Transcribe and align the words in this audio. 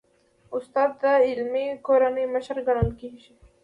استاد 0.57 0.89
د 1.01 1.03
علمي 1.27 1.65
کورنۍ 1.85 2.25
مشر 2.35 2.57
ګڼل 2.67 2.89
کېږي. 2.99 3.31